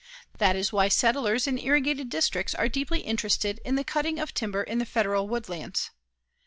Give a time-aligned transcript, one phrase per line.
[0.39, 4.63] That is why settlers in irrigated districts are deeply interested in the cutting of timber
[4.63, 5.91] in the Federal woodlands.